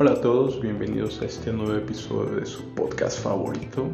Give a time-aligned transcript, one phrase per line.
[0.00, 3.88] Hola a todos, bienvenidos a este nuevo episodio de su podcast favorito.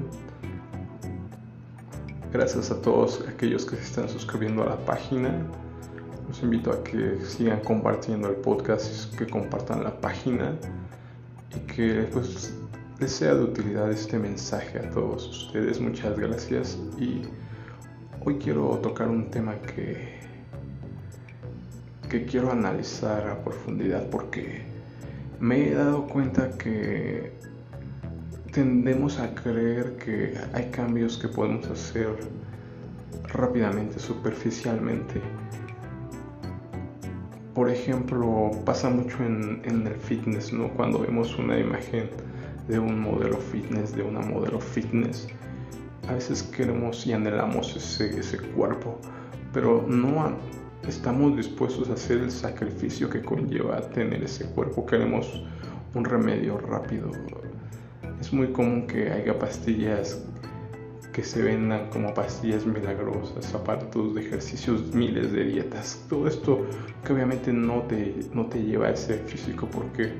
[2.30, 5.34] Gracias a todos aquellos que se están suscribiendo a la página.
[6.28, 10.58] Los invito a que sigan compartiendo el podcast, que compartan la página
[11.56, 12.54] y que pues
[13.00, 15.80] les sea de utilidad este mensaje a todos ustedes.
[15.80, 17.22] Muchas gracias y
[18.22, 20.22] hoy quiero tocar un tema que
[22.10, 24.73] que quiero analizar a profundidad porque
[25.44, 27.30] me he dado cuenta que
[28.50, 32.16] tendemos a creer que hay cambios que podemos hacer
[33.24, 35.20] rápidamente, superficialmente.
[37.54, 40.68] Por ejemplo, pasa mucho en, el fitness, ¿no?
[40.68, 42.08] Cuando vemos una imagen
[42.66, 45.28] de un modelo fitness, de una modelo fitness,
[46.08, 48.98] a veces queremos y anhelamos ese, cuerpo,
[49.52, 50.38] pero no,
[50.88, 54.84] estamos dispuestos a hacer el sacrificio que conlleva tener ese cuerpo.
[54.86, 55.42] Queremos
[55.94, 57.10] un remedio rápido.
[58.20, 60.22] Es muy común que haya pastillas
[61.12, 66.04] que se vendan como pastillas milagrosas, aparatos de ejercicios, miles de dietas.
[66.08, 66.66] Todo esto
[67.04, 70.12] que obviamente no te, no te lleva a ese físico porque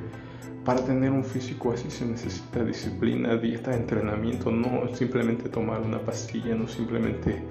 [0.64, 6.55] para tener un físico así se necesita disciplina, dieta, entrenamiento, no simplemente tomar una pastilla,
[6.55, 7.42] no simplemente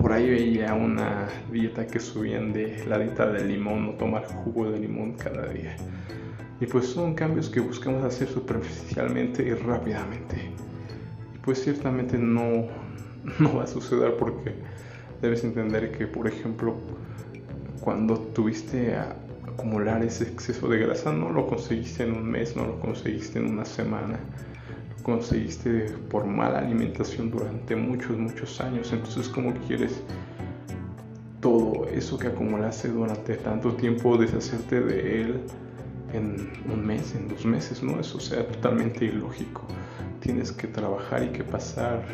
[0.00, 4.70] por ahí veía una dieta que subían de la dieta del limón o tomar jugo
[4.70, 5.76] de limón cada día.
[6.58, 10.36] Y pues son cambios que buscamos hacer superficialmente y rápidamente.
[11.34, 12.66] Y pues ciertamente no,
[13.38, 14.54] no va a suceder porque
[15.20, 16.76] debes entender que, por ejemplo,
[17.80, 22.66] cuando tuviste a acumular ese exceso de grasa, no lo conseguiste en un mes, no
[22.66, 24.18] lo conseguiste en una semana
[25.02, 28.92] conseguiste por mala alimentación durante muchos, muchos años.
[28.92, 30.02] Entonces, ¿cómo quieres
[31.40, 35.40] todo eso que acumulaste durante tanto tiempo deshacerte de él
[36.12, 37.82] en un mes, en dos meses?
[37.82, 39.62] No, eso sea totalmente ilógico.
[40.20, 42.04] Tienes que trabajar y que pasar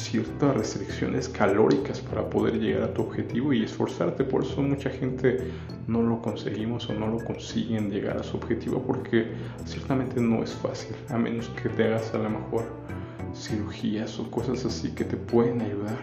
[0.00, 4.24] ciertas restricciones calóricas para poder llegar a tu objetivo y esforzarte.
[4.24, 5.50] Por eso mucha gente
[5.86, 9.32] no lo conseguimos o no lo consiguen llegar a su objetivo porque
[9.64, 12.64] ciertamente no es fácil, a menos que te hagas a lo mejor
[13.34, 15.98] cirugías o cosas así que te pueden ayudar.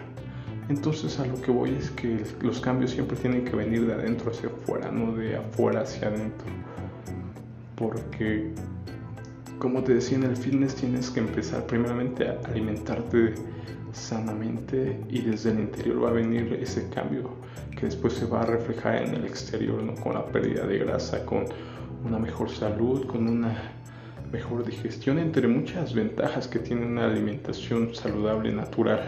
[0.68, 4.30] Entonces a lo que voy es que los cambios siempre tienen que venir de adentro
[4.30, 6.46] hacia afuera, no de afuera hacia adentro.
[7.74, 8.52] Porque,
[9.58, 13.34] como te decía en el fitness, tienes que empezar primeramente a alimentarte
[13.92, 17.30] sanamente y desde el interior va a venir ese cambio
[17.78, 21.44] que después se va a reflejar en el exterior, con la pérdida de grasa, con
[22.04, 23.56] una mejor salud, con una
[24.32, 29.00] mejor digestión, entre muchas ventajas que tiene una alimentación saludable, natural.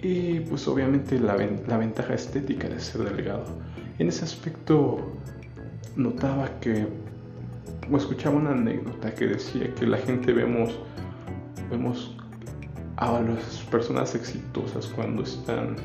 [0.00, 1.36] Y pues obviamente la,
[1.66, 3.44] la ventaja estética de ser delgado.
[3.98, 5.12] En ese aspecto
[5.96, 6.86] notaba que,
[7.90, 10.78] o escuchaba una anécdota que decía que la gente vemos,
[11.70, 12.16] vemos
[12.96, 15.76] a las personas exitosas cuando están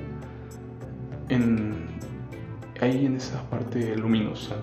[2.82, 4.56] ahí en esa parte luminosa.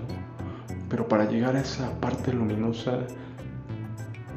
[0.88, 2.98] Pero para llegar a esa parte luminosa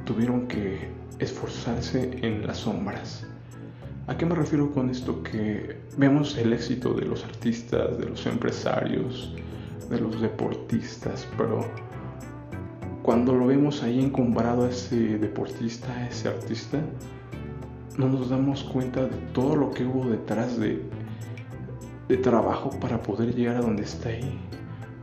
[0.06, 0.90] tuvieron que
[1.20, 3.26] esforzarse en las sombras.
[4.08, 5.24] ¿A qué me refiero con esto?
[5.24, 9.34] Que vemos el éxito de los artistas, de los empresarios,
[9.90, 11.66] de los deportistas, pero
[13.04, 16.80] cuando lo vemos ahí encumbrado a ese deportista, ese artista,
[17.98, 20.82] no nos damos cuenta de todo lo que hubo detrás de,
[22.08, 24.40] de trabajo para poder llegar a donde está ahí.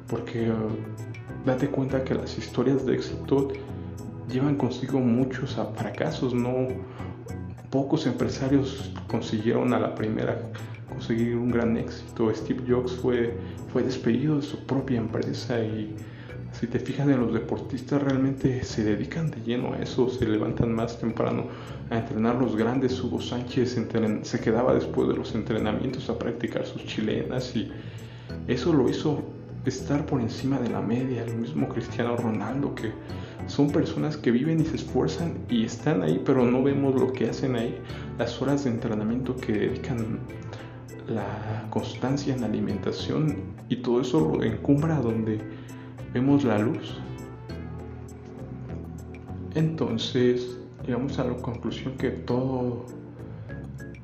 [0.08, 3.48] Porque uh, date cuenta que las historias de éxito
[4.30, 6.68] llevan consigo muchos fracasos, no
[7.68, 10.40] pocos empresarios consiguieron a la primera
[10.88, 12.32] conseguir un gran éxito.
[12.34, 13.36] Steve Jobs fue,
[13.72, 15.94] fue despedido de su propia empresa y
[16.52, 20.74] si te fijas en los deportistas realmente se dedican de lleno a eso, se levantan
[20.74, 21.44] más temprano
[21.90, 23.00] a entrenar los grandes.
[23.02, 23.78] Hugo Sánchez
[24.22, 27.70] se quedaba después de los entrenamientos a practicar sus chilenas y
[28.48, 29.22] eso lo hizo
[29.64, 31.24] estar por encima de la media.
[31.24, 32.92] El mismo Cristiano Ronaldo que
[33.46, 37.30] son personas que viven y se esfuerzan y están ahí, pero no vemos lo que
[37.30, 37.78] hacen ahí,
[38.18, 40.20] las horas de entrenamiento que dedican
[41.08, 43.36] la constancia en la alimentación
[43.68, 45.40] y todo eso lo encumbra donde
[46.12, 47.00] vemos la luz.
[49.54, 52.86] Entonces llegamos a la conclusión que todo,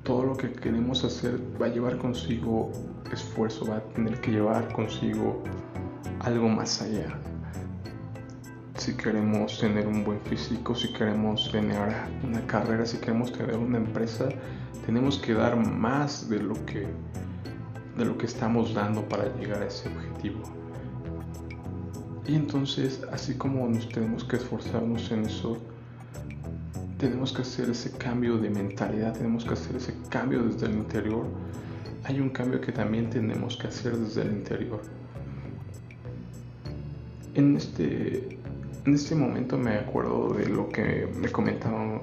[0.03, 2.71] todo lo que queremos hacer va a llevar consigo
[3.13, 5.43] esfuerzo, va a tener que llevar consigo
[6.21, 7.19] algo más allá.
[8.77, 11.79] Si queremos tener un buen físico, si queremos tener
[12.23, 14.29] una carrera, si queremos tener una empresa,
[14.85, 16.87] tenemos que dar más de lo que,
[17.97, 20.66] de lo que estamos dando para llegar a ese objetivo.
[22.27, 25.59] Y entonces, así como nos tenemos que esforzarnos en eso,
[26.99, 31.27] tenemos que hacer ese cambio de mentalidad, tenemos que hacer ese cambio desde el interior.
[32.05, 34.81] Hay un cambio que también tenemos que hacer desde el interior.
[37.35, 38.39] En este,
[38.87, 42.01] en este momento me acuerdo de lo que me comentaba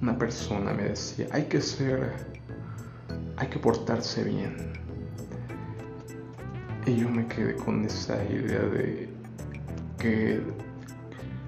[0.00, 2.12] una persona, me decía, hay que ser,
[3.36, 4.79] hay que portarse bien.
[6.90, 9.08] Y yo me quedé con esa idea de
[9.96, 10.40] que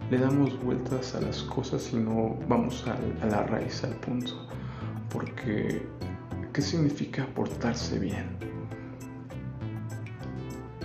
[0.09, 4.49] le damos vueltas a las cosas y no vamos a, la raíz, al punto.
[5.11, 5.83] Porque,
[6.53, 8.27] ¿qué significa portarse bien?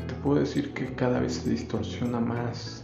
[0.08, 2.84] Te puedo decir que cada vez se distorsiona más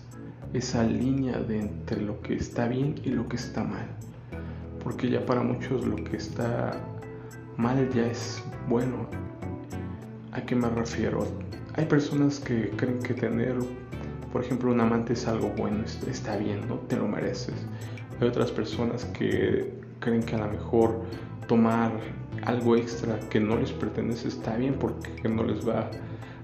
[0.54, 3.88] esa línea de entre lo que está bien y lo que está mal.
[4.84, 6.80] Porque ya para muchos lo que está
[7.58, 9.08] mal ya es bueno.
[10.34, 11.26] ¿A qué me refiero?
[11.76, 13.56] Hay personas que creen que tener
[14.34, 16.78] por ejemplo, un amante es algo bueno, está bien, ¿no?
[16.78, 17.54] Te lo mereces.
[18.20, 21.04] Hay otras personas que creen que a lo mejor
[21.48, 21.92] tomar
[22.44, 25.92] algo extra que no les pertenece está bien porque no les va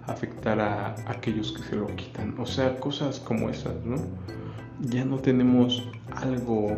[0.06, 2.36] a afectar a aquellos que se lo quitan.
[2.40, 3.96] O sea, cosas como esas, ¿no?
[4.82, 6.78] Ya no tenemos algo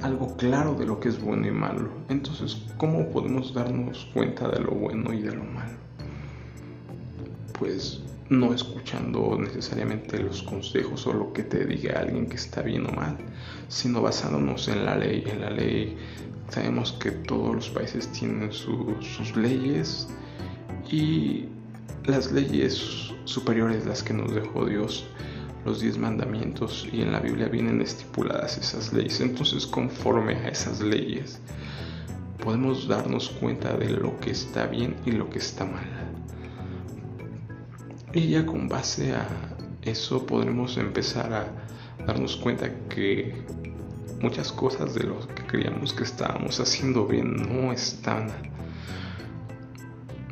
[0.00, 1.90] algo claro de lo que es bueno y malo.
[2.08, 5.79] Entonces, ¿cómo podemos darnos cuenta de lo bueno y de lo malo?
[7.60, 12.86] Pues no escuchando necesariamente los consejos o lo que te diga alguien que está bien
[12.86, 13.18] o mal,
[13.68, 15.24] sino basándonos en la ley.
[15.26, 15.96] En la ley
[16.48, 20.08] sabemos que todos los países tienen sus leyes
[20.90, 21.44] y
[22.06, 25.06] las leyes superiores, las que nos dejó Dios,
[25.66, 29.20] los diez mandamientos y en la Biblia vienen estipuladas esas leyes.
[29.20, 31.40] Entonces conforme a esas leyes
[32.42, 35.84] podemos darnos cuenta de lo que está bien y lo que está mal.
[38.12, 39.26] Y ya con base a
[39.82, 43.44] eso podremos empezar a darnos cuenta que
[44.20, 48.28] muchas cosas de lo que creíamos que estábamos haciendo bien no están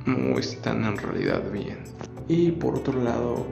[0.07, 1.79] no están en realidad bien.
[2.29, 3.47] Y por otro lado,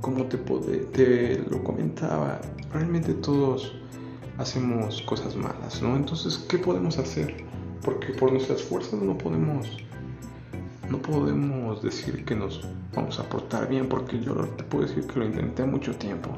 [0.00, 2.40] como te, te lo comentaba,
[2.72, 3.74] realmente todos
[4.38, 5.96] hacemos cosas malas, ¿no?
[5.96, 7.44] Entonces, ¿qué podemos hacer?
[7.82, 9.68] Porque por nuestras fuerzas no podemos
[10.90, 12.60] no podemos decir que nos
[12.94, 16.30] vamos a portar bien porque yo te puedo decir que lo intenté mucho tiempo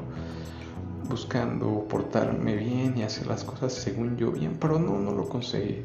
[1.09, 5.81] buscando portarme bien y hacer las cosas según yo bien, pero no, no lo conseguí.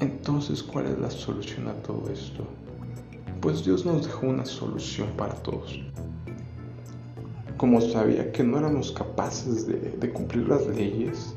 [0.00, 2.46] Entonces, ¿cuál es la solución a todo esto?
[3.40, 5.80] Pues Dios nos dejó una solución para todos.
[7.56, 11.34] Como sabía que no éramos capaces de, de cumplir las leyes,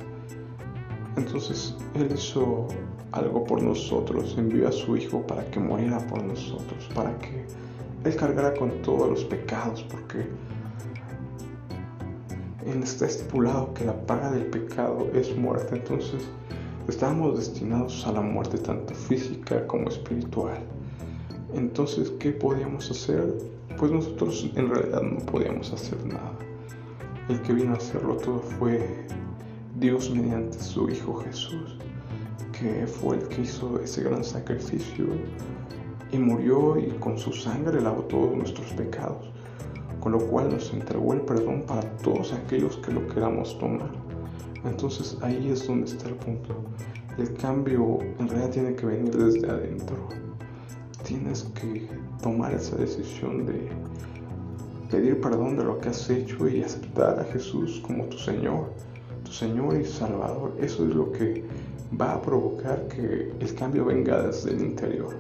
[1.18, 2.68] entonces Él hizo
[3.12, 7.46] algo por nosotros, envió a su Hijo para que muriera por nosotros, para que
[8.04, 10.28] Él cargara con todos los pecados, porque
[12.66, 16.24] en está estipulado que la paga del pecado es muerte, entonces
[16.88, 20.60] estábamos destinados a la muerte tanto física como espiritual.
[21.54, 23.34] Entonces, ¿qué podíamos hacer?
[23.78, 26.34] Pues nosotros en realidad no podíamos hacer nada.
[27.30, 29.06] El que vino a hacerlo todo fue
[29.82, 31.76] Dios mediante su Hijo Jesús
[32.52, 35.08] que fue el que hizo ese gran sacrificio
[36.12, 39.32] y murió y con su sangre lavó todos nuestros pecados,
[40.00, 43.90] con lo cual nos entregó el perdón para todos aquellos que lo queramos tomar.
[44.66, 46.64] Entonces ahí es donde está el punto.
[47.18, 49.98] El cambio en realidad tiene que venir desde adentro.
[51.04, 51.90] Tienes que
[52.22, 53.68] tomar esa decisión de
[54.92, 58.70] pedir perdón de lo que has hecho y aceptar a Jesús como tu Señor,
[59.32, 60.54] Señor y Salvador.
[60.60, 61.44] Eso es lo que
[62.00, 65.16] va a provocar que el cambio venga desde el interior.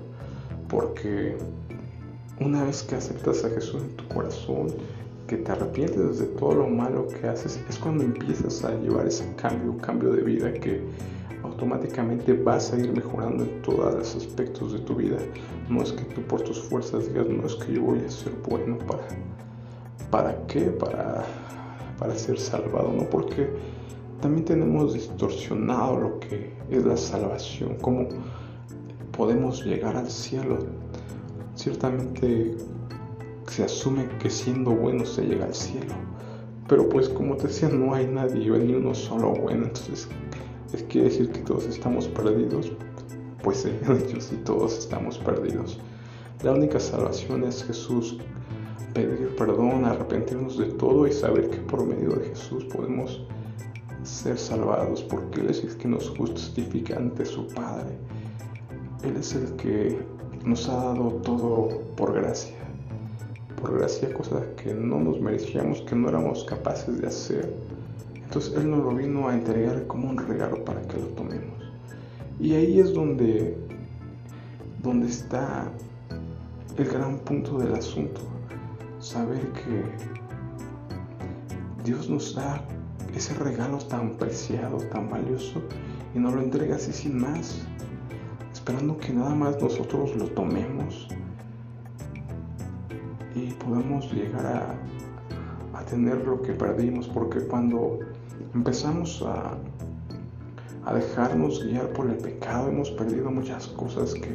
[0.67, 1.37] Porque
[2.39, 4.67] una vez que aceptas a Jesús en tu corazón,
[5.27, 9.33] que te arrepientes de todo lo malo que haces, es cuando empiezas a llevar ese
[9.35, 10.81] cambio, cambio de vida que
[11.43, 15.17] automáticamente vas a ir mejorando en todos los aspectos de tu vida.
[15.69, 18.33] No es que tú por tus fuerzas digas, no es que yo voy a ser
[18.47, 19.07] bueno para...
[20.09, 20.65] ¿Para qué?
[20.65, 21.23] Para,
[21.97, 23.47] para ser salvado, no porque
[24.21, 28.07] también tenemos distorsionado lo que es la salvación, cómo
[29.11, 30.59] podemos llegar al cielo.
[31.55, 32.55] Ciertamente
[33.47, 35.93] se asume que siendo bueno se llega al cielo,
[36.67, 40.07] pero pues como te decía, no hay nadie, ni uno solo bueno, entonces
[40.71, 42.71] es quiere decir que todos estamos perdidos.
[43.43, 45.79] Pues en hecho sí, todos estamos perdidos.
[46.43, 48.17] La única salvación es Jesús,
[48.93, 53.25] pedir perdón, arrepentirnos de todo y saber que por medio de Jesús podemos
[54.11, 57.95] ser salvados, porque Él es el que nos justifica ante su Padre.
[59.03, 59.97] Él es el que
[60.45, 62.57] nos ha dado todo por gracia,
[63.59, 67.55] por gracia cosas que no nos merecíamos, que no éramos capaces de hacer.
[68.15, 71.59] Entonces Él nos lo vino a entregar como un regalo para que lo tomemos.
[72.39, 73.57] Y ahí es donde,
[74.83, 75.71] donde está
[76.77, 78.21] el gran punto del asunto.
[78.99, 79.83] Saber que
[81.83, 82.63] Dios nos da
[83.15, 85.61] ese regalo tan preciado, tan valioso,
[86.15, 87.65] y nos lo entrega así sin más,
[88.53, 91.07] esperando que nada más nosotros lo tomemos
[93.35, 94.77] y podamos llegar a,
[95.89, 97.99] tener lo que perdimos, porque cuando
[98.53, 99.57] empezamos a,
[100.85, 104.33] a dejarnos guiar por el pecado, hemos perdido muchas cosas que,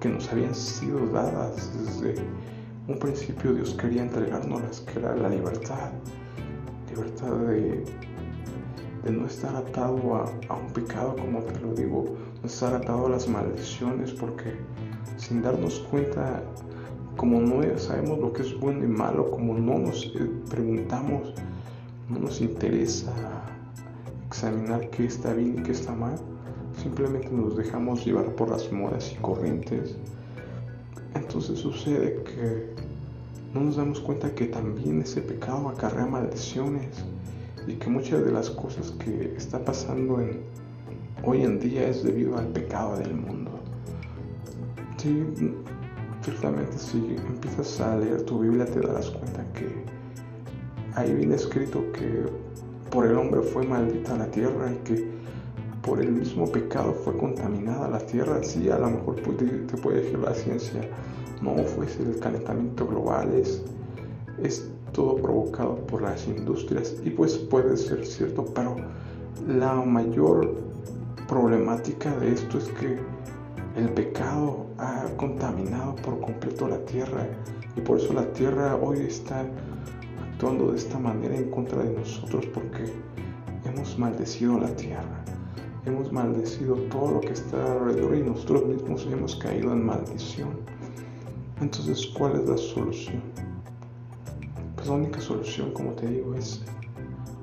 [0.00, 2.20] que nos habían sido dadas desde
[2.88, 3.52] un principio.
[3.52, 5.90] Dios quería entregarnos que era la libertad,
[9.04, 13.06] de no estar atado a, a, un pecado, como te lo digo, no estar atado
[13.06, 14.54] a las maldiciones, porque
[15.16, 16.42] sin darnos cuenta,
[17.16, 21.34] como no sabemos lo que es bueno y malo, como no nos eh, preguntamos,
[22.08, 23.12] no nos interesa
[24.26, 26.16] examinar qué está bien y qué está mal,
[26.82, 29.96] simplemente nos dejamos llevar por las modas y corrientes.
[31.14, 32.87] Entonces sucede que
[33.54, 37.04] no nos damos cuenta que también ese pecado acarrea maldiciones
[37.66, 40.20] y que muchas de las cosas que está pasando
[41.24, 43.50] hoy en día es debido al pecado del mundo.
[44.96, 45.24] Sí,
[46.22, 49.84] ciertamente si empiezas a leer tu Biblia te darás cuenta que
[50.94, 52.24] ahí viene escrito que
[52.90, 55.18] por el hombre fue maldita la tierra y que
[55.82, 58.42] por el mismo pecado fue contaminada la tierra.
[58.42, 60.80] Sí, a lo mejor te puede decir la ciencia,
[61.42, 63.62] no fue el calentamiento global, es,
[64.42, 68.76] es todo provocado por las industrias y pues puede ser cierto, pero
[69.46, 70.56] la mayor
[71.28, 72.98] problemática de esto es que
[73.76, 77.26] el pecado ha contaminado por completo la tierra
[77.76, 79.46] y por eso la tierra hoy está
[80.32, 82.92] actuando de esta manera en contra de nosotros porque
[83.64, 85.24] hemos maldecido la tierra,
[85.86, 90.77] hemos maldecido todo lo que está alrededor y nosotros mismos hemos caído en maldición.
[91.60, 93.20] Entonces, ¿cuál es la solución?
[94.76, 96.62] Pues la única solución, como te digo, es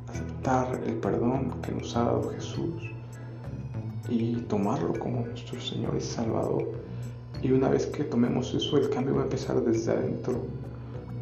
[0.08, 2.94] aceptar el perdón que nos ha dado Jesús
[4.08, 6.72] y tomarlo como nuestro Señor y Salvador.
[7.42, 10.44] Y una vez que tomemos eso, el cambio va a empezar desde adentro.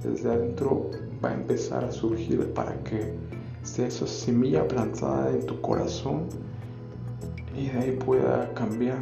[0.04, 0.92] Desde adentro
[1.24, 3.16] va a empezar a surgir para que
[3.64, 6.28] sea esa semilla plantada en tu corazón
[7.56, 9.00] y de ahí pueda cambiar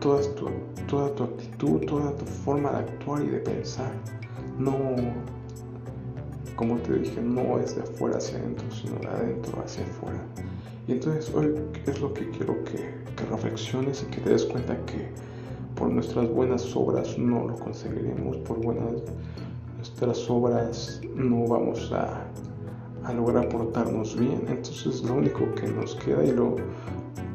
[0.00, 0.48] toda tu,
[0.86, 3.92] toda tu actitud, toda tu forma de actuar y de pensar.
[4.58, 4.76] No,
[6.56, 10.20] como te dije, no es de afuera hacia adentro, sino de adentro hacia afuera.
[10.86, 11.54] Y entonces hoy
[11.86, 15.08] es lo que quiero que, que reflexiones y que te des cuenta que
[15.74, 19.02] por nuestras buenas obras no lo conseguiremos, por buenas
[19.76, 22.26] nuestras obras no vamos a,
[23.04, 24.42] a lograr portarnos bien.
[24.48, 26.56] Entonces lo único que nos queda y lo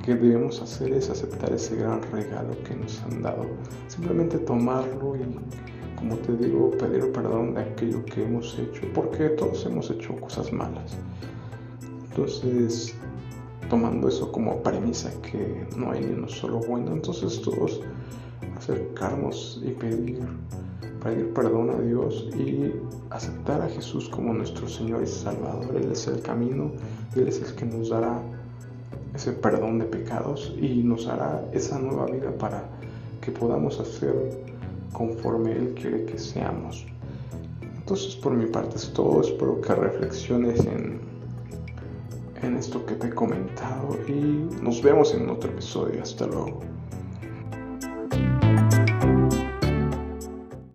[0.04, 3.46] que debemos hacer es aceptar ese gran regalo que nos han dado.
[3.88, 5.22] Simplemente tomarlo y,
[5.96, 10.52] como te digo, pedir perdón de aquello que hemos hecho, porque todos hemos hecho cosas
[10.52, 10.98] malas.
[12.10, 12.96] Entonces,
[13.70, 17.82] tomando eso como premisa que no hay ni uno solo bueno, entonces todos
[18.58, 20.20] acercarnos y pedir
[21.02, 22.72] pedir perdón a Dios y
[23.10, 25.76] aceptar a Jesús como nuestro Señor y Salvador.
[25.76, 26.72] Él es el camino,
[27.16, 28.22] Él es el que nos dará
[29.16, 32.64] ese perdón de pecados y nos hará esa nueva vida para
[33.22, 34.14] que podamos hacer
[34.92, 36.86] conforme Él quiere que seamos.
[37.62, 41.02] Entonces por mi parte es todo, espero que reflexiones en,
[42.42, 46.02] en esto que te he comentado y nos vemos en otro episodio.
[46.02, 46.62] Hasta luego.